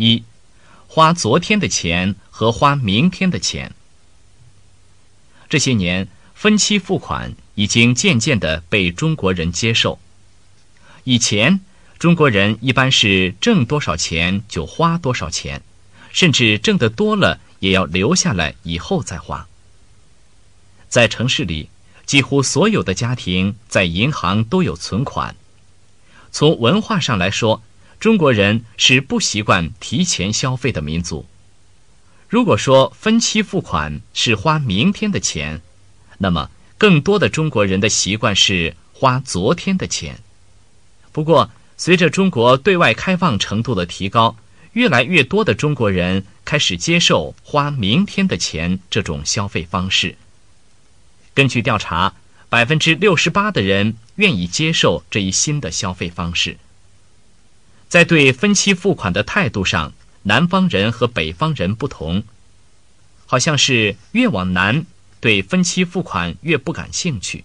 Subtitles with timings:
[0.00, 0.24] 一、
[0.86, 3.74] 花昨天的钱和花明天的钱。
[5.50, 10.00] 这些年，分期付款已经渐渐的被中国人接受。
[11.04, 11.60] 以前，
[11.98, 15.60] 中国人一般是挣多少钱就花多少钱，
[16.10, 19.46] 甚至挣得多了也要留下来以后再花。
[20.88, 21.68] 在城市里，
[22.06, 25.36] 几乎所有的家庭在银行都有存款。
[26.32, 27.62] 从文化上来说，
[28.00, 31.26] 中国人是不习惯提前消费的民族。
[32.30, 35.60] 如果说分期付款是花明天的钱，
[36.16, 40.18] 那么更多的中国人的习惯是花昨天的钱。
[41.12, 44.34] 不过，随着中国对外开放程度的提高，
[44.72, 50.16] 越来越多的中国人开始接受花明天的钱这种消费方式。
[51.34, 52.14] 根据调查，
[52.48, 56.56] 百分之六十八的人愿意接受这一新的消费方式。
[57.90, 62.22] 在对分期付款的态度上，南方人和北方人不同，
[63.26, 64.86] 好像是越往南，
[65.20, 67.44] 对分期付款越不感兴趣。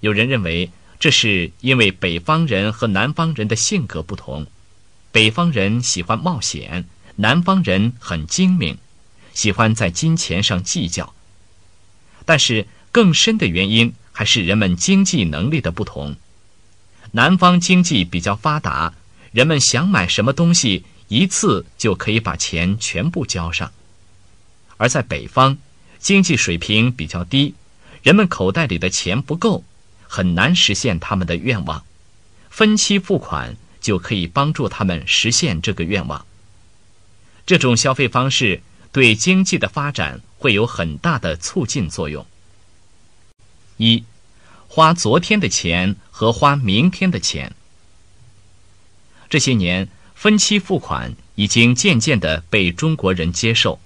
[0.00, 4.46] 有人认为，这是因为北方人和南方人的性格不同，
[5.10, 6.84] 北方人喜欢冒险，
[7.16, 8.76] 南方人很精明，
[9.32, 11.12] 喜欢在金钱上计较。
[12.24, 12.68] 但是。
[12.92, 16.16] 更深的原因还是人们经济能力的不同。
[17.10, 18.94] 南方经济比较发达，
[19.36, 23.68] 人们想买什么东西，一次就可以把钱全部交上；
[24.78, 25.58] 而在北方，
[25.98, 27.54] 经济水平比较低，
[28.02, 29.62] 人们口袋里的钱不够，
[30.08, 31.84] 很难实现他们的愿望。
[32.48, 36.24] 分期付款就可以帮助他们实现这个愿望。
[37.44, 42.24] 这种消费方式对经济的发展会有很大的促进作用。
[43.76, 44.02] 一、
[44.66, 47.52] 花昨天的钱和花明天的钱。
[49.28, 53.80] 这些年，分期付款已经渐渐的被中国人接受。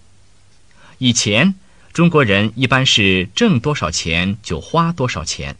[0.98, 1.54] 以前，
[1.92, 5.56] 中国人一般是挣多少钱就花多少钱，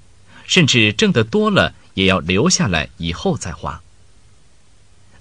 [0.47, 3.83] 甚至挣得多了也要留下来以后再花。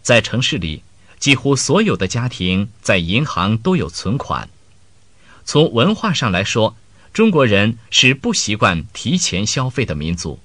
[0.02, 0.84] 在城市里，
[1.20, 4.50] 几乎所有的家庭在银行都有存款。
[5.46, 6.76] 从文化上来说，
[7.12, 10.40] 中国人是不习惯提前消费的民族。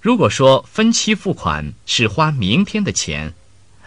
[0.00, 3.34] 如果说分期付款是花明天的钱，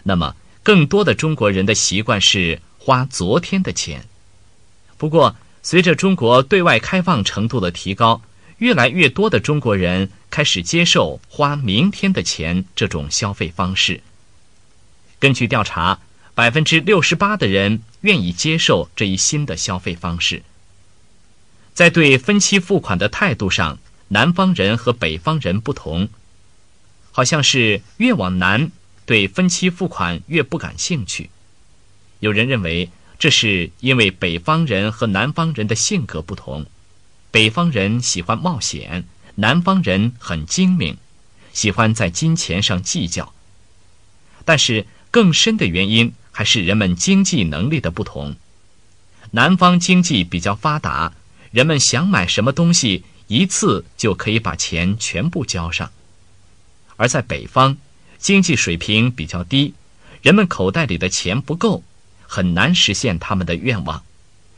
[0.04, 4.06] 那么更多的中国人的习惯是花昨天的钱。
[4.98, 8.22] 不过，随着中国对外开放程度的提高，
[8.58, 14.02] 越来越多的中国人开始接受花明天的钱这种消费方式。
[15.18, 16.00] 根据调查，
[16.36, 20.44] 百分之六十八的人愿意接受这一新的消费方式。
[21.74, 23.80] 在对分期付款的态度上，
[24.14, 26.10] 南方人和北方人不同，
[27.14, 28.70] 好像是越往南，
[29.06, 31.30] 对分期付款越不感兴趣。
[32.20, 36.66] 有人认为，这是因为北方人和南方人的性格不同，
[37.32, 39.06] 北方人喜欢冒险，
[39.36, 40.98] 南方人很精明，
[41.54, 43.34] 喜欢在金钱上计较。
[44.44, 48.36] 但是更深的原因还是人们经济能力的不同，
[49.32, 51.14] 南方经济比较发达。
[51.52, 55.88] 人们想买什么东西，一次就可以把钱全部交上；
[56.98, 57.78] 而在北方，
[58.18, 59.74] 经济水平比较低，
[60.22, 61.82] 人们口袋里的钱不够，
[62.28, 64.04] 很难实现他们的愿望。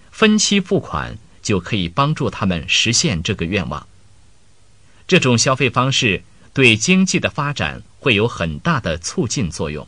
[0.09, 3.87] 分期付款就可以帮助他们实现这个愿望。
[5.07, 9.87] 这种消费方式对经济的发展会有很大的促进作用。